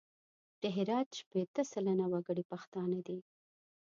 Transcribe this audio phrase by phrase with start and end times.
[0.61, 3.19] د هرات شپېته سلنه وګړي پښتانه دي.